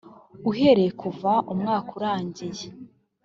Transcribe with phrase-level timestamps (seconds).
[0.49, 2.65] uhereye kuva umwaka urangiye